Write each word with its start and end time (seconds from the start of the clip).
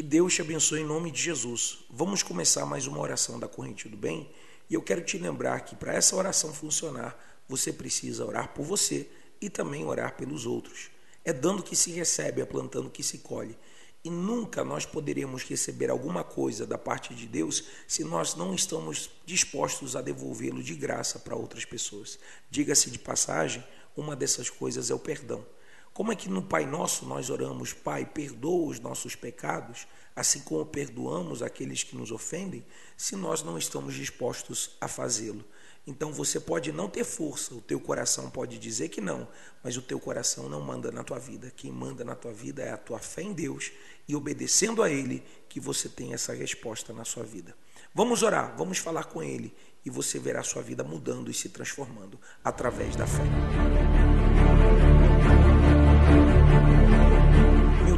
Que 0.00 0.04
Deus 0.04 0.34
te 0.34 0.40
abençoe 0.40 0.80
em 0.80 0.86
nome 0.86 1.10
de 1.10 1.20
Jesus. 1.20 1.80
Vamos 1.90 2.22
começar 2.22 2.64
mais 2.64 2.86
uma 2.86 3.00
oração 3.00 3.38
da 3.38 3.46
corrente 3.46 3.86
do 3.86 3.98
bem. 3.98 4.30
E 4.70 4.72
eu 4.72 4.80
quero 4.80 5.04
te 5.04 5.18
lembrar 5.18 5.60
que 5.60 5.76
para 5.76 5.92
essa 5.92 6.16
oração 6.16 6.54
funcionar, 6.54 7.22
você 7.46 7.70
precisa 7.70 8.24
orar 8.24 8.54
por 8.54 8.64
você 8.64 9.06
e 9.42 9.50
também 9.50 9.84
orar 9.84 10.16
pelos 10.16 10.46
outros. 10.46 10.90
É 11.22 11.34
dando 11.34 11.62
que 11.62 11.76
se 11.76 11.90
recebe, 11.90 12.40
é 12.40 12.46
plantando 12.46 12.88
que 12.88 13.02
se 13.02 13.18
colhe. 13.18 13.58
E 14.02 14.08
nunca 14.08 14.64
nós 14.64 14.86
poderemos 14.86 15.42
receber 15.42 15.90
alguma 15.90 16.24
coisa 16.24 16.66
da 16.66 16.78
parte 16.78 17.14
de 17.14 17.26
Deus 17.26 17.64
se 17.86 18.02
nós 18.02 18.34
não 18.34 18.54
estamos 18.54 19.10
dispostos 19.26 19.96
a 19.96 20.00
devolvê-lo 20.00 20.62
de 20.62 20.74
graça 20.74 21.18
para 21.18 21.36
outras 21.36 21.66
pessoas. 21.66 22.18
Diga-se 22.50 22.90
de 22.90 22.98
passagem, 22.98 23.62
uma 23.94 24.16
dessas 24.16 24.48
coisas 24.48 24.90
é 24.90 24.94
o 24.94 24.98
perdão. 24.98 25.44
Como 25.92 26.12
é 26.12 26.16
que 26.16 26.28
no 26.28 26.42
Pai 26.42 26.64
Nosso 26.64 27.04
nós 27.04 27.30
oramos, 27.30 27.72
Pai, 27.72 28.06
perdoa 28.06 28.68
os 28.68 28.80
nossos 28.80 29.16
pecados, 29.16 29.86
assim 30.14 30.40
como 30.40 30.64
perdoamos 30.64 31.42
aqueles 31.42 31.82
que 31.82 31.96
nos 31.96 32.12
ofendem, 32.12 32.64
se 32.96 33.16
nós 33.16 33.42
não 33.42 33.58
estamos 33.58 33.94
dispostos 33.94 34.76
a 34.80 34.86
fazê-lo? 34.86 35.44
Então 35.86 36.12
você 36.12 36.38
pode 36.38 36.70
não 36.70 36.88
ter 36.88 37.04
força, 37.04 37.54
o 37.54 37.60
teu 37.60 37.80
coração 37.80 38.30
pode 38.30 38.58
dizer 38.58 38.88
que 38.88 39.00
não, 39.00 39.26
mas 39.62 39.76
o 39.76 39.82
teu 39.82 39.98
coração 39.98 40.48
não 40.48 40.60
manda 40.60 40.92
na 40.92 41.02
tua 41.02 41.18
vida. 41.18 41.52
Quem 41.56 41.72
manda 41.72 42.04
na 42.04 42.14
tua 42.14 42.32
vida 42.32 42.62
é 42.62 42.70
a 42.70 42.76
tua 42.76 43.00
fé 43.00 43.22
em 43.22 43.32
Deus 43.32 43.72
e 44.06 44.14
obedecendo 44.14 44.82
a 44.82 44.90
Ele 44.90 45.22
que 45.48 45.58
você 45.58 45.88
tem 45.88 46.12
essa 46.12 46.32
resposta 46.32 46.92
na 46.92 47.04
sua 47.04 47.24
vida. 47.24 47.56
Vamos 47.92 48.22
orar, 48.22 48.54
vamos 48.56 48.78
falar 48.78 49.04
com 49.04 49.22
Ele 49.22 49.52
e 49.84 49.90
você 49.90 50.18
verá 50.18 50.40
a 50.40 50.44
sua 50.44 50.62
vida 50.62 50.84
mudando 50.84 51.30
e 51.30 51.34
se 51.34 51.48
transformando 51.48 52.20
através 52.44 52.94
da 52.94 53.06
fé. 53.06 53.24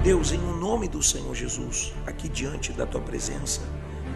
Deus, 0.02 0.32
em 0.32 0.38
nome 0.38 0.88
do 0.88 1.00
Senhor 1.00 1.32
Jesus, 1.32 1.94
aqui 2.04 2.28
diante 2.28 2.72
da 2.72 2.84
tua 2.84 3.00
presença, 3.00 3.60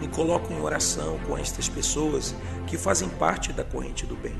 me 0.00 0.08
coloco 0.08 0.52
em 0.52 0.60
oração 0.60 1.16
com 1.28 1.38
estas 1.38 1.68
pessoas 1.68 2.34
que 2.66 2.76
fazem 2.76 3.08
parte 3.08 3.52
da 3.52 3.62
corrente 3.62 4.04
do 4.04 4.16
bem. 4.16 4.34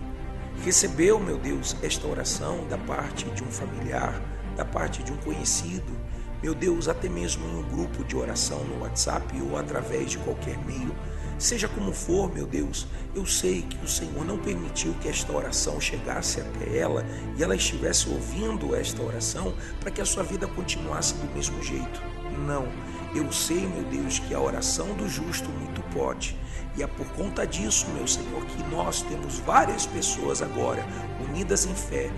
Recebeu, 0.65 1.21
meu 1.21 1.39
Deus, 1.39 1.77
esta 1.85 2.05
oração 2.09 2.67
da 2.67 2.77
parte 2.77 3.27
de 3.27 3.45
um 3.45 3.47
familiar, 3.47 4.21
da 4.57 4.65
parte 4.65 5.05
de 5.05 5.13
um 5.13 5.17
conhecido, 5.19 5.93
meu 6.43 6.53
Deus, 6.53 6.89
até 6.89 7.09
mesmo 7.09 7.47
em 7.47 7.59
um 7.61 7.69
grupo 7.69 8.03
de 8.03 8.17
oração 8.17 8.65
no 8.65 8.83
WhatsApp 8.83 9.41
ou 9.41 9.57
através 9.57 10.11
de 10.11 10.19
qualquer 10.19 10.59
meio. 10.67 10.93
Seja 11.39 11.69
como 11.69 11.93
for, 11.93 12.33
meu 12.33 12.47
Deus, 12.47 12.87
eu 13.15 13.27
sei 13.27 13.61
que 13.61 13.77
o 13.85 13.89
Senhor 13.89 14.25
não 14.25 14.39
permitiu 14.39 14.95
que 14.95 15.09
esta 15.09 15.31
oração 15.33 15.79
chegasse 15.79 16.41
até 16.41 16.79
ela 16.79 17.05
e 17.37 17.43
ela 17.43 17.55
estivesse 17.55 18.09
ouvindo 18.09 18.75
esta 18.75 19.03
oração 19.03 19.55
para 19.79 19.91
que 19.91 20.01
a 20.01 20.07
sua 20.07 20.23
vida 20.23 20.47
continuasse 20.47 21.15
do 21.15 21.35
mesmo 21.35 21.63
jeito. 21.63 22.03
Não, 22.47 22.67
eu 23.15 23.31
sei, 23.31 23.67
meu 23.67 23.85
Deus, 23.85 24.19
que 24.19 24.35
a 24.35 24.41
oração 24.41 24.95
do 24.95 25.07
justo 25.09 25.49
muito 25.51 25.83
pode. 25.93 26.35
E 26.75 26.83
é 26.83 26.87
por 26.87 27.07
conta 27.09 27.47
disso, 27.47 27.87
meu 27.95 28.07
Senhor, 28.07 28.45
que 28.47 28.63
nós 28.71 29.03
temos 29.03 29.39
várias 29.41 29.85
pessoas 29.85 30.41
agora 30.41 30.87
unidas 31.29 31.67
em 31.67 31.75
fé, 31.75 32.11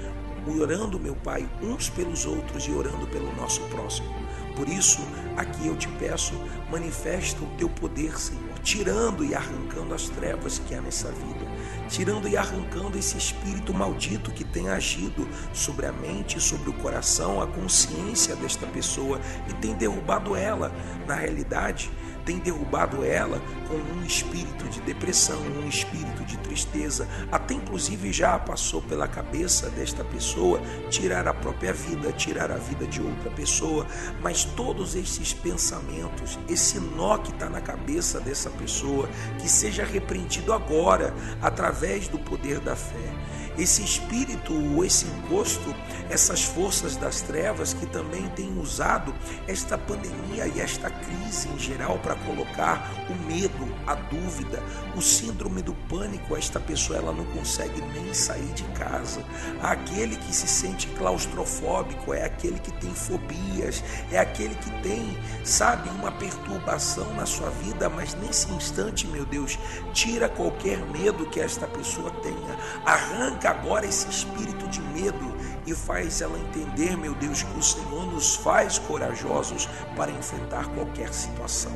orando, 0.47 0.99
meu 0.99 1.15
Pai, 1.17 1.49
uns 1.61 1.91
pelos 1.91 2.25
outros 2.25 2.65
e 2.67 2.71
orando 2.71 3.07
pelo 3.09 3.35
nosso 3.35 3.61
próximo. 3.63 4.09
Por 4.57 4.69
isso, 4.69 5.01
aqui 5.37 5.67
eu 5.67 5.77
te 5.77 5.89
peço, 6.01 6.35
manifesta 6.71 7.43
o 7.43 7.47
teu 7.57 7.69
poder, 7.69 8.19
Senhor, 8.19 8.48
tirando 8.63 9.25
e 9.25 9.35
arrancando 9.35 9.95
as 9.95 10.09
trevas 10.09 10.59
que 10.59 10.75
há 10.75 10.81
nessa 10.81 11.11
vida, 11.11 11.47
tirando 11.89 12.29
e 12.29 12.37
arrancando 12.37 12.99
esse 12.99 13.17
espírito 13.17 13.73
maldito 13.73 14.31
que 14.31 14.45
tem 14.45 14.69
agido 14.69 15.29
sobre 15.53 15.87
a 15.87 15.93
mente, 15.93 16.41
sobre 16.41 16.71
o 16.71 16.73
coração, 16.75 17.41
a 17.41 17.47
consciência 17.47 18.37
desta 18.37 18.67
pessoa 18.67 19.21
e 19.49 19.53
tem 19.55 19.75
derrubado 19.75 20.37
ela. 20.37 20.73
Na 21.07 21.15
realidade, 21.15 21.91
tem 22.29 22.39
derrubado 22.39 23.03
ela 23.03 23.41
com 23.67 23.75
um 23.75 24.05
espírito 24.05 24.69
de 24.69 24.83
depressão, 24.83 25.41
um 25.41 25.67
espírito 25.67 26.23
de 26.27 26.37
tristeza, 26.37 27.09
até 27.33 27.55
inclusive 27.55 28.13
já 28.13 28.39
passou 28.39 28.83
pela 28.83 29.09
cabeça 29.09 29.71
desta 29.71 30.05
pessoa 30.05 30.61
tirar 30.91 31.27
a 31.27 31.33
própria 31.33 31.73
vida, 31.73 32.13
tirar 32.13 32.51
a 32.51 32.59
vida 32.59 32.87
de 32.87 33.01
outra 33.01 33.31
pessoa, 33.31 33.87
mas 34.21 34.45
todos 34.45 34.95
esses 34.95 35.33
pensamentos, 35.33 36.39
esse 36.51 36.79
nó 36.79 37.17
que 37.17 37.31
está 37.31 37.49
na 37.49 37.63
cabeça 37.63 38.21
dessa 38.21 38.51
pessoa, 38.51 39.09
que 39.41 39.49
seja 39.49 39.83
repreendido 39.83 40.53
agora 40.53 41.15
através 41.41 42.09
do 42.09 42.19
poder 42.19 42.61
da 42.61 42.77
fé 42.77 43.38
esse 43.59 43.83
espírito 43.83 44.55
esse 44.85 45.07
encosto, 45.07 45.75
essas 46.09 46.45
forças 46.45 46.97
das 46.97 47.21
trevas 47.21 47.75
que 47.75 47.87
também 47.87 48.27
têm 48.31 48.59
usado 48.59 49.15
esta 49.47 49.77
pandemia 49.77 50.47
e 50.47 50.61
esta 50.61 50.91
crise 50.91 51.49
em 51.49 51.59
geral 51.59 51.99
para 51.99 52.15
colocar 52.15 52.91
o 53.11 53.15
medo, 53.27 53.69
a 53.87 53.95
dúvida, 53.95 54.63
o 54.97 55.03
síndrome 55.03 55.63
do 55.63 55.75
pânico, 55.89 56.37
esta 56.37 56.59
pessoa 56.59 56.99
ela 56.99 57.13
não 57.13 57.25
consegue 57.27 57.81
nem 57.93 58.13
sair 58.15 58.53
de 58.55 58.65
casa. 58.75 59.23
Aquele 59.63 60.17
que 60.17 60.35
se 60.35 60.47
sente 60.47 60.87
claustrofóbico 60.89 62.15
é 62.15 62.25
aquele 62.25 62.59
que 62.59 62.73
tem 62.73 62.95
fobias, 62.95 63.83
é 64.11 64.19
aquele 64.19 64.55
que 64.55 64.71
tem, 64.83 65.17
sabe, 65.45 65.89
uma 65.91 66.13
perturbação 66.13 67.13
na 67.15 67.27
sua 67.27 67.51
vida, 67.51 67.89
mas 67.89 68.15
nesse 68.15 68.51
instante, 68.53 69.07
meu 69.07 69.25
Deus, 69.25 69.59
tira 69.93 70.29
qualquer 70.29 70.79
medo 70.87 71.27
que 71.27 71.41
esta 71.41 71.67
pessoa 71.67 72.11
tenha, 72.23 72.57
arranca 72.87 73.48
agora 73.49 73.87
esse 73.87 74.09
espírito 74.09 74.69
de 74.69 74.81
medo 74.81 75.37
e 75.67 75.75
faz 75.75 76.21
ela 76.21 76.39
entender, 76.39 76.97
meu 76.97 77.15
Deus, 77.15 77.43
que 77.43 77.59
o 77.59 77.63
Senhor 77.63 78.07
nos 78.07 78.37
faz 78.37 78.79
corajosos 78.79 79.69
para 79.97 80.11
enfrentar 80.11 80.67
qualquer 80.69 81.13
situação. 81.13 81.73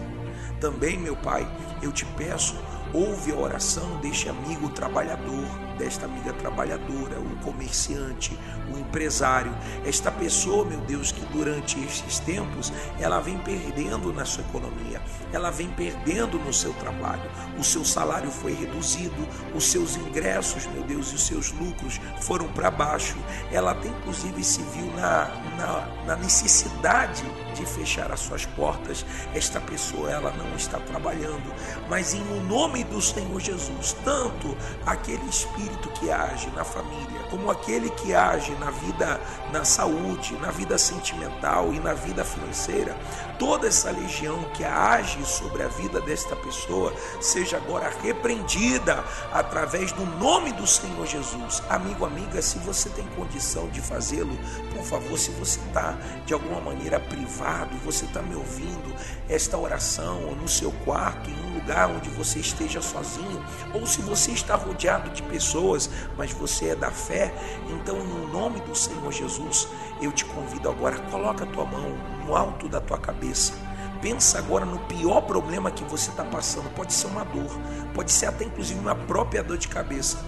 Também, 0.60 0.98
meu 0.98 1.16
Pai, 1.16 1.46
eu 1.82 1.92
te 1.92 2.04
peço, 2.04 2.56
ouve 2.92 3.32
a 3.32 3.36
oração 3.36 3.96
deste 3.98 4.28
amigo 4.28 4.68
trabalhador, 4.68 5.46
desta 5.78 6.06
amiga 6.06 6.32
trabalhadora, 6.34 7.18
o 7.18 7.36
comerciante, 7.42 8.38
o 8.72 8.78
empresário, 8.78 9.52
esta 9.84 10.10
pessoa, 10.10 10.64
meu 10.64 10.80
Deus, 10.80 11.10
que 11.10 11.24
durante 11.26 11.78
estes 11.80 12.18
tempos 12.18 12.72
ela 13.00 13.20
vem 13.20 13.38
perdendo 13.38 14.12
na 14.12 14.24
sua 14.24 14.44
economia, 14.44 15.00
ela 15.32 15.50
vem 15.50 15.68
perdendo 15.70 16.38
no 16.38 16.52
seu 16.52 16.72
trabalho, 16.74 17.28
o 17.58 17.64
seu 17.64 17.84
salário 17.84 18.30
foi 18.30 18.52
reduzido, 18.52 19.26
os 19.54 19.64
seus 19.64 19.96
ingressos, 19.96 20.66
meu 20.66 20.82
Deus, 20.82 21.12
e 21.12 21.14
os 21.14 21.26
seus 21.26 21.52
lucros 21.52 22.00
foram 22.20 22.48
para 22.48 22.70
baixo, 22.70 23.16
ela 23.50 23.74
tem 23.74 23.92
inclusive 23.92 24.42
se 24.42 24.62
viu 24.62 24.86
na, 24.94 25.28
na, 25.56 26.04
na 26.06 26.16
necessidade 26.16 27.24
de 27.54 27.64
fechar 27.66 28.10
as 28.10 28.20
suas 28.20 28.46
portas, 28.46 29.04
esta 29.34 29.60
pessoa 29.60 30.10
ela 30.10 30.32
não 30.32 30.56
está 30.56 30.78
trabalhando, 30.78 31.52
mas 31.88 32.14
em 32.14 32.22
o 32.22 32.42
nome 32.42 32.81
do 32.84 33.00
Senhor 33.00 33.40
Jesus, 33.40 33.96
tanto 34.04 34.56
aquele 34.86 35.28
espírito 35.28 35.90
que 35.90 36.10
age 36.10 36.50
na 36.54 36.64
família, 36.64 37.22
como 37.30 37.50
aquele 37.50 37.90
que 37.90 38.14
age 38.14 38.52
na 38.56 38.70
vida, 38.70 39.20
na 39.52 39.64
saúde, 39.64 40.34
na 40.38 40.50
vida 40.50 40.78
sentimental 40.78 41.72
e 41.72 41.80
na 41.80 41.94
vida 41.94 42.24
financeira, 42.24 42.96
toda 43.38 43.66
essa 43.66 43.90
legião 43.90 44.42
que 44.54 44.64
age 44.64 45.24
sobre 45.24 45.62
a 45.62 45.68
vida 45.68 46.00
desta 46.00 46.36
pessoa 46.36 46.94
seja 47.20 47.56
agora 47.56 47.92
repreendida 48.02 49.04
através 49.32 49.92
do 49.92 50.04
nome 50.18 50.52
do 50.52 50.66
Senhor 50.66 51.06
Jesus. 51.06 51.62
Amigo, 51.68 52.04
amiga, 52.04 52.40
se 52.40 52.58
você 52.58 52.88
tem 52.90 53.04
condição 53.16 53.68
de 53.68 53.80
fazê-lo, 53.80 54.36
por 54.72 54.84
favor, 54.84 55.18
se 55.18 55.30
você 55.32 55.58
está 55.60 55.96
de 56.24 56.34
alguma 56.34 56.60
maneira 56.60 57.00
privado, 57.00 57.76
você 57.84 58.04
está 58.04 58.22
me 58.22 58.34
ouvindo, 58.34 58.94
esta 59.28 59.58
oração 59.58 60.20
no 60.36 60.48
seu 60.48 60.70
quarto, 60.84 61.28
em 61.28 61.46
um 61.46 61.54
lugar 61.54 61.88
onde 61.90 62.08
você 62.10 62.38
esteja 62.38 62.61
sozinho, 62.82 63.44
ou 63.74 63.86
se 63.86 64.00
você 64.02 64.32
está 64.32 64.54
rodeado 64.54 65.10
de 65.10 65.22
pessoas, 65.22 65.90
mas 66.16 66.32
você 66.32 66.70
é 66.70 66.76
da 66.76 66.90
fé, 66.90 67.34
então, 67.68 67.96
no 67.96 68.28
nome 68.28 68.60
do 68.60 68.74
Senhor 68.74 69.10
Jesus, 69.12 69.68
eu 70.00 70.12
te 70.12 70.24
convido 70.24 70.68
agora, 70.68 70.98
coloca 71.10 71.44
a 71.44 71.46
tua 71.46 71.64
mão 71.64 71.90
no 72.24 72.36
alto 72.36 72.68
da 72.68 72.80
tua 72.80 72.98
cabeça. 72.98 73.71
Pensa 74.02 74.38
agora 74.38 74.64
no 74.64 74.80
pior 74.80 75.20
problema 75.20 75.70
que 75.70 75.84
você 75.84 76.10
está 76.10 76.24
passando. 76.24 76.68
Pode 76.74 76.92
ser 76.92 77.06
uma 77.06 77.24
dor, 77.24 77.56
pode 77.94 78.10
ser 78.10 78.26
até 78.26 78.44
inclusive 78.44 78.78
uma 78.80 78.96
própria 78.96 79.44
dor 79.44 79.56
de 79.56 79.68
cabeça. 79.68 80.18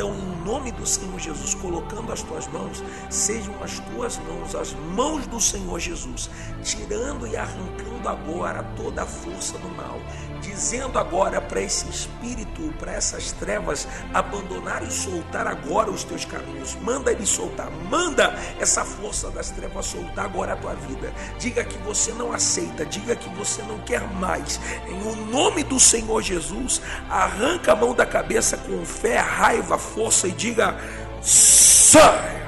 Então, 0.00 0.14
em 0.14 0.44
nome 0.46 0.72
do 0.72 0.86
Senhor 0.86 1.18
Jesus, 1.18 1.54
colocando 1.54 2.10
as 2.10 2.22
tuas 2.22 2.46
mãos, 2.48 2.82
sejam 3.10 3.54
as 3.62 3.78
tuas 3.80 4.16
mãos, 4.18 4.54
as 4.54 4.72
mãos 4.72 5.26
do 5.26 5.38
Senhor 5.38 5.78
Jesus, 5.78 6.30
tirando 6.62 7.26
e 7.26 7.36
arrancando 7.36 8.08
agora 8.08 8.62
toda 8.76 9.02
a 9.02 9.06
força 9.06 9.58
do 9.58 9.68
mal, 9.68 10.00
dizendo 10.40 10.98
agora 10.98 11.38
para 11.38 11.60
esse 11.60 11.86
espírito, 11.90 12.72
para 12.78 12.92
essas 12.92 13.32
trevas, 13.32 13.86
abandonar 14.14 14.82
e 14.82 14.90
soltar 14.90 15.46
agora 15.46 15.90
os 15.90 16.02
teus 16.02 16.24
caminhos. 16.24 16.74
Manda 16.76 17.12
ele 17.12 17.26
soltar, 17.26 17.70
manda 17.90 18.34
essa 18.58 18.84
força 18.86 19.30
das 19.30 19.50
trevas 19.50 19.84
soltar 19.84 20.24
agora 20.24 20.54
a 20.54 20.56
tua 20.56 20.74
vida. 20.74 21.12
Diga 21.38 21.62
que 21.62 21.76
você 21.78 22.10
não 22.12 22.32
aceita, 22.32 22.86
diga 22.86 23.09
que 23.16 23.28
você 23.30 23.62
não 23.62 23.78
quer 23.78 24.02
mais. 24.14 24.60
Em 24.88 25.26
nome 25.30 25.62
do 25.62 25.78
Senhor 25.78 26.22
Jesus, 26.22 26.80
arranca 27.08 27.72
a 27.72 27.76
mão 27.76 27.94
da 27.94 28.06
cabeça 28.06 28.56
com 28.56 28.84
fé, 28.84 29.18
raiva, 29.18 29.78
força 29.78 30.28
e 30.28 30.32
diga: 30.32 30.76
saia. 31.22 32.40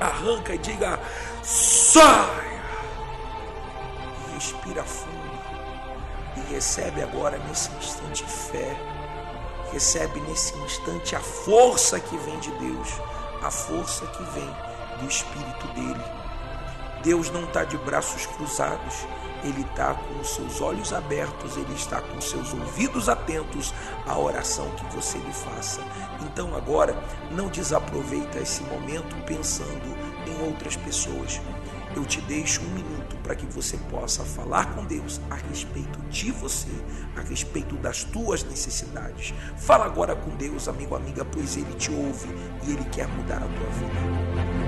Arranca 0.00 0.54
e 0.54 0.58
diga: 0.58 0.98
saia 1.42 2.44
respira 4.44 4.84
fundo 4.84 5.14
e 6.36 6.52
recebe 6.52 7.02
agora 7.02 7.38
nesse 7.48 7.70
instante 7.72 8.24
fé. 8.24 8.76
Recebe 9.72 10.20
nesse 10.20 10.56
instante 10.58 11.16
a 11.16 11.20
força 11.20 11.98
que 11.98 12.16
vem 12.18 12.38
de 12.40 12.50
Deus, 12.52 12.88
a 13.42 13.50
força 13.50 14.06
que 14.06 14.22
vem 14.24 14.56
do 15.00 15.08
Espírito 15.08 15.66
dele. 15.68 16.23
Deus 17.04 17.30
não 17.30 17.44
está 17.44 17.64
de 17.64 17.76
braços 17.76 18.24
cruzados, 18.24 19.06
ele 19.44 19.60
está 19.60 19.92
com 19.92 20.20
os 20.20 20.34
seus 20.34 20.62
olhos 20.62 20.90
abertos, 20.90 21.54
ele 21.58 21.74
está 21.74 22.00
com 22.00 22.16
os 22.16 22.30
seus 22.30 22.54
ouvidos 22.54 23.10
atentos 23.10 23.74
à 24.06 24.18
oração 24.18 24.70
que 24.70 24.96
você 24.96 25.18
lhe 25.18 25.32
faça. 25.32 25.82
Então 26.22 26.56
agora, 26.56 26.96
não 27.30 27.48
desaproveita 27.48 28.38
esse 28.38 28.62
momento 28.62 29.14
pensando 29.26 29.94
em 30.26 30.46
outras 30.46 30.76
pessoas. 30.76 31.42
Eu 31.94 32.06
te 32.06 32.22
deixo 32.22 32.62
um 32.62 32.70
minuto 32.70 33.16
para 33.22 33.36
que 33.36 33.46
você 33.46 33.76
possa 33.90 34.24
falar 34.24 34.74
com 34.74 34.84
Deus 34.84 35.20
a 35.30 35.34
respeito 35.34 35.98
de 36.08 36.32
você, 36.32 36.72
a 37.14 37.20
respeito 37.20 37.76
das 37.76 38.02
tuas 38.02 38.42
necessidades. 38.42 39.34
Fala 39.58 39.84
agora 39.84 40.16
com 40.16 40.30
Deus, 40.36 40.68
amigo, 40.68 40.96
amiga, 40.96 41.24
pois 41.24 41.56
Ele 41.56 41.74
te 41.74 41.92
ouve 41.92 42.28
e 42.64 42.72
Ele 42.72 42.84
quer 42.86 43.06
mudar 43.08 43.36
a 43.36 43.40
tua 43.40 43.70
vida. 43.78 44.63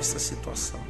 Essa 0.00 0.18
situação. 0.18 0.80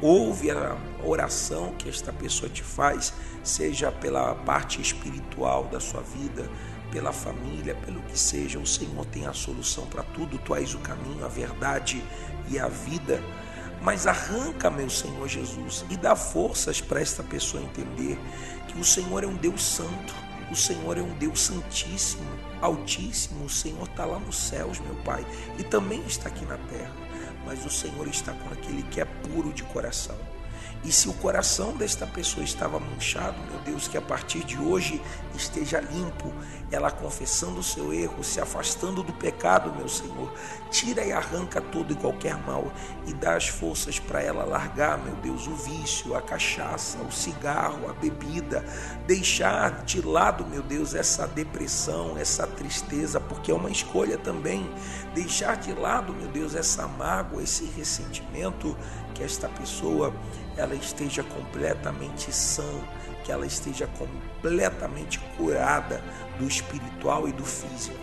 Ouve 0.00 0.50
a 0.50 0.76
oração 1.02 1.74
que 1.78 1.88
esta 1.88 2.12
pessoa 2.12 2.48
te 2.48 2.62
faz, 2.62 3.12
seja 3.42 3.92
pela 3.92 4.34
parte 4.34 4.80
espiritual 4.80 5.64
da 5.64 5.80
sua 5.80 6.00
vida, 6.00 6.48
pela 6.90 7.12
família, 7.12 7.74
pelo 7.74 8.00
que 8.02 8.18
seja. 8.18 8.58
O 8.58 8.66
Senhor 8.66 9.04
tem 9.06 9.26
a 9.26 9.32
solução 9.32 9.86
para 9.86 10.02
tudo. 10.02 10.38
Tu 10.38 10.54
és 10.54 10.74
o 10.74 10.78
caminho, 10.78 11.24
a 11.24 11.28
verdade 11.28 12.02
e 12.48 12.58
a 12.58 12.68
vida. 12.68 13.22
Mas 13.82 14.06
arranca, 14.06 14.70
meu 14.70 14.88
Senhor 14.88 15.28
Jesus, 15.28 15.84
e 15.90 15.96
dá 15.96 16.16
forças 16.16 16.80
para 16.80 17.00
esta 17.00 17.22
pessoa 17.22 17.62
entender 17.62 18.18
que 18.68 18.78
o 18.78 18.84
Senhor 18.84 19.24
é 19.24 19.26
um 19.26 19.34
Deus 19.34 19.62
santo, 19.62 20.14
o 20.50 20.56
Senhor 20.56 20.96
é 20.96 21.02
um 21.02 21.12
Deus 21.18 21.40
santíssimo, 21.40 22.30
altíssimo. 22.62 23.44
O 23.44 23.50
Senhor 23.50 23.86
está 23.86 24.04
lá 24.04 24.18
nos 24.18 24.38
céus, 24.38 24.78
meu 24.80 24.94
Pai, 24.96 25.26
e 25.58 25.64
também 25.64 26.02
está 26.06 26.28
aqui 26.28 26.44
na 26.46 26.56
terra 26.56 27.04
mas 27.44 27.64
o 27.64 27.70
Senhor 27.70 28.06
está 28.08 28.32
com 28.32 28.48
aquele 28.50 28.82
que 28.84 29.00
é 29.00 29.04
puro 29.04 29.52
de 29.52 29.62
coração. 29.64 30.16
E 30.84 30.92
se 30.92 31.08
o 31.08 31.14
coração 31.14 31.72
desta 31.72 32.06
pessoa 32.06 32.44
estava 32.44 32.78
manchado, 32.78 33.40
meu 33.50 33.58
Deus, 33.60 33.88
que 33.88 33.96
a 33.96 34.02
partir 34.02 34.44
de 34.44 34.58
hoje 34.58 35.00
esteja 35.34 35.80
limpo, 35.80 36.30
ela 36.70 36.90
confessando 36.90 37.60
o 37.60 37.62
seu 37.62 37.92
erro, 37.92 38.22
se 38.22 38.38
afastando 38.38 39.02
do 39.02 39.12
pecado, 39.12 39.74
meu 39.74 39.88
Senhor. 39.88 40.30
Tira 40.70 41.02
e 41.02 41.10
arranca 41.10 41.60
todo 41.60 41.92
e 41.92 41.96
qualquer 41.96 42.36
mal 42.36 42.70
e 43.06 43.14
dá 43.14 43.34
as 43.34 43.48
forças 43.48 43.98
para 43.98 44.20
ela 44.20 44.44
largar, 44.44 44.98
meu 44.98 45.14
Deus, 45.16 45.46
o 45.46 45.54
vício, 45.54 46.14
a 46.14 46.20
cachaça, 46.20 46.98
o 46.98 47.10
cigarro, 47.10 47.88
a 47.88 47.94
bebida, 47.94 48.62
deixar 49.06 49.84
de 49.84 50.02
lado, 50.02 50.44
meu 50.44 50.62
Deus, 50.62 50.94
essa 50.94 51.26
depressão, 51.26 52.18
essa 52.18 52.46
tristeza, 52.46 53.18
porque 53.18 53.50
é 53.50 53.54
uma 53.54 53.70
escolha 53.70 54.18
também. 54.18 54.70
Deixar 55.14 55.56
de 55.56 55.72
lado, 55.72 56.12
meu 56.12 56.28
Deus, 56.28 56.54
essa 56.54 56.86
mágoa, 56.86 57.42
esse 57.42 57.64
ressentimento 57.64 58.76
que 59.14 59.22
esta 59.22 59.48
pessoa 59.48 60.12
ela 60.56 60.74
esteja 60.74 61.22
completamente 61.22 62.32
sã, 62.32 62.68
que 63.24 63.32
ela 63.32 63.46
esteja 63.46 63.86
completamente 63.98 65.18
curada 65.36 66.02
do 66.38 66.46
espiritual 66.46 67.28
e 67.28 67.32
do 67.32 67.44
físico. 67.44 67.96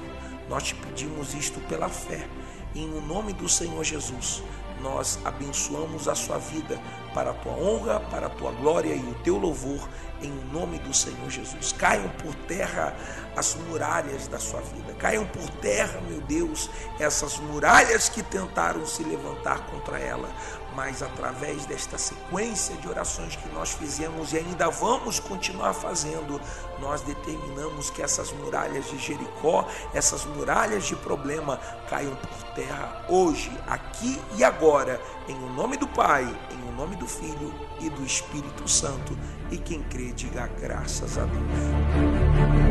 Nós 0.49 0.63
te 0.63 0.75
pedimos 0.75 1.33
isto 1.33 1.59
pela 1.61 1.89
fé. 1.89 2.27
E 2.73 2.85
no 2.85 3.01
nome 3.01 3.33
do 3.33 3.47
Senhor 3.47 3.83
Jesus, 3.83 4.41
nós 4.81 5.19
abençoamos 5.23 6.07
a 6.07 6.15
sua 6.15 6.37
vida 6.37 6.79
para 7.13 7.31
a 7.31 7.33
tua 7.33 7.53
honra, 7.53 7.99
para 7.99 8.27
a 8.27 8.29
tua 8.29 8.51
glória 8.51 8.93
e 8.93 8.99
o 8.99 9.13
teu 9.23 9.37
louvor, 9.37 9.87
em 10.21 10.31
nome 10.51 10.79
do 10.79 10.93
Senhor 10.93 11.29
Jesus. 11.29 11.71
Caiam 11.71 12.09
por 12.21 12.33
terra 12.47 12.95
as 13.35 13.55
muralhas 13.55 14.27
da 14.27 14.39
sua 14.39 14.61
vida, 14.61 14.93
caiam 14.93 15.25
por 15.25 15.47
terra, 15.61 16.01
meu 16.01 16.21
Deus, 16.21 16.69
essas 16.99 17.37
muralhas 17.37 18.09
que 18.09 18.23
tentaram 18.23 18.85
se 18.85 19.03
levantar 19.03 19.65
contra 19.67 19.99
ela, 19.99 20.29
mas 20.75 21.01
através 21.01 21.65
desta 21.65 21.97
sequência 21.97 22.75
de 22.77 22.87
orações 22.87 23.35
que 23.35 23.49
nós 23.49 23.73
fizemos 23.73 24.33
e 24.33 24.37
ainda 24.37 24.69
vamos 24.69 25.19
continuar 25.19 25.73
fazendo, 25.73 26.39
nós 26.79 27.01
determinamos 27.01 27.89
que 27.89 28.01
essas 28.01 28.31
muralhas 28.31 28.89
de 28.89 28.97
Jericó, 28.97 29.67
essas 29.93 30.25
muralhas 30.25 30.85
de 30.85 30.95
problema 30.95 31.57
caiam 31.89 32.15
por 32.15 32.43
terra 32.53 33.05
hoje, 33.09 33.51
aqui 33.67 34.19
e 34.37 34.43
agora, 34.43 34.99
em 35.27 35.35
o 35.35 35.49
nome 35.53 35.77
do 35.77 35.87
Pai, 35.87 36.23
em 36.51 36.69
o 36.69 36.71
nome 36.73 36.95
do 36.95 37.07
Filho 37.07 37.53
e 37.79 37.89
do 37.89 38.05
Espírito 38.05 38.67
Santo. 38.67 39.17
E 39.51 39.57
quem 39.57 39.83
crê, 39.83 40.11
diga 40.11 40.47
graças 40.59 41.17
a 41.17 41.25
Deus. 41.25 42.61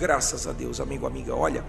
Graças 0.00 0.46
a 0.46 0.52
Deus, 0.52 0.80
amigo, 0.80 1.06
amiga. 1.06 1.36
Olha, 1.36 1.62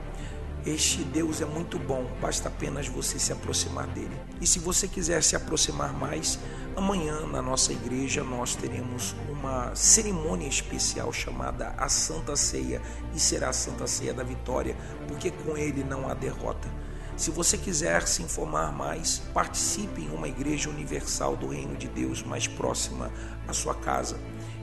este 0.66 1.04
Deus 1.04 1.42
é 1.42 1.46
muito 1.46 1.80
bom, 1.80 2.06
basta 2.22 2.48
apenas 2.48 2.88
você 2.88 3.18
se 3.18 3.34
aproximar 3.34 3.88
dele. 3.88 4.16
E 4.40 4.46
se 4.46 4.60
você 4.60 4.88
quiser 4.88 5.24
se 5.24 5.36
aproximar 5.36 5.92
mais, 5.92 6.38
amanhã 6.76 7.26
na 7.26 7.42
nossa 7.42 7.74
igreja 7.74 8.24
nós 8.24 8.56
teremos 8.56 9.16
uma 9.28 9.76
cerimônia 9.76 10.48
especial 10.48 11.12
chamada 11.12 11.70
a 11.78 11.90
Santa 11.90 12.36
Ceia, 12.36 12.80
e 13.16 13.20
será 13.20 13.50
a 13.50 13.54
Santa 13.54 13.88
Ceia 13.88 14.14
da 14.14 14.24
Vitória, 14.24 14.78
porque 15.08 15.32
com 15.32 15.58
ele 15.58 15.84
não 15.84 16.08
há 16.08 16.14
derrota. 16.14 16.70
Se 17.18 17.32
você 17.32 17.58
quiser 17.58 18.08
se 18.08 18.22
informar 18.22 18.72
mais, 18.72 19.20
participe 19.34 20.02
em 20.02 20.14
uma 20.14 20.28
igreja 20.28 20.70
universal 20.70 21.36
do 21.36 21.48
Reino 21.48 21.76
de 21.76 21.88
Deus 21.88 22.22
mais 22.22 22.48
próxima 22.48 23.12
à 23.48 23.54
sua 23.54 23.74
casa. 23.74 24.20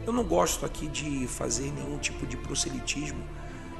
Eu 0.06 0.12
não 0.12 0.24
gosto 0.24 0.64
aqui 0.64 0.86
de 0.86 1.26
fazer 1.26 1.72
nenhum 1.72 1.98
tipo 1.98 2.24
de 2.24 2.36
proselitismo 2.36 3.22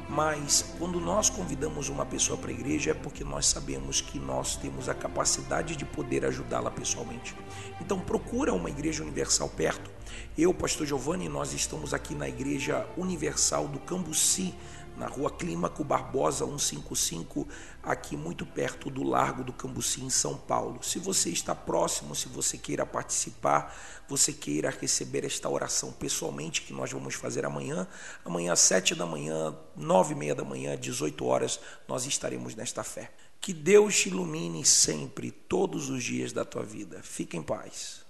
mas 0.09 0.75
quando 0.79 1.00
nós 1.00 1.29
convidamos 1.29 1.88
uma 1.88 2.07
pessoa 2.07 2.38
para 2.38 2.50
a 2.50 2.55
igreja 2.55 2.93
é 2.93 2.95
porque 2.95 3.23
nós 3.23 3.47
sabemos 3.47 4.00
que 4.00 4.19
nós 4.19 4.57
temos 4.57 4.88
a 4.88 4.95
capacidade 4.95 5.77
de 5.77 5.85
poder 5.85 6.25
ajudá-la 6.25 6.71
pessoalmente. 6.71 7.37
Então 7.81 8.00
procura 8.00 8.55
uma 8.55 8.71
igreja 8.71 9.03
universal 9.03 9.49
perto. 9.50 9.91
Eu, 10.37 10.55
pastor 10.55 10.87
Giovanni, 10.87 11.29
nós 11.29 11.53
estamos 11.53 11.93
aqui 11.93 12.15
na 12.15 12.29
igreja 12.29 12.87
universal 12.97 13.69
do 13.69 13.79
Cambuci, 13.81 14.55
na 14.99 15.07
rua 15.07 15.31
Clímaco 15.31 15.85
Barbosa 15.85 16.45
155, 16.45 17.47
aqui 17.83 18.17
muito 18.17 18.45
perto 18.45 18.90
do 18.90 19.05
Largo 19.05 19.45
do 19.45 19.52
Cambuci, 19.52 20.02
em 20.02 20.11
São 20.11 20.37
Paulo. 20.37 20.83
Se 20.83 20.99
você 20.99 21.31
está 21.31 21.55
próximo, 21.55 22.14
se 22.14 22.28
você 22.28 22.59
queira 22.59 22.85
participar, 22.85 23.75
você 24.09 24.33
queira 24.33 24.71
receber 24.71 25.25
esta 25.25 25.49
oração 25.49 25.93
pessoalmente, 25.93 26.62
que 26.62 26.73
nós 26.73 26.90
vamos 26.90 27.14
fazer 27.14 27.47
amanhã, 27.47 27.87
amanhã 28.25 28.52
às 28.52 28.61
sete 28.61 28.95
da 28.95 29.07
manhã, 29.07 29.57
nove 29.76 30.14
e 30.14 30.17
meia 30.17 30.35
da 30.35 30.45
manhã, 30.45 30.76
18 30.76 31.25
horas, 31.25 31.61
nós 31.87 32.05
estaremos 32.05 32.55
nesta 32.57 32.83
fé. 32.83 33.12
Que 33.40 33.52
Deus 33.52 33.97
te 33.97 34.09
ilumine 34.09 34.64
sempre, 34.64 35.31
todos 35.31 35.88
os 35.88 36.02
dias 36.02 36.33
da 36.33 36.45
tua 36.45 36.64
vida. 36.64 37.00
Fique 37.05 37.37
em 37.37 37.43
paz. 37.43 38.08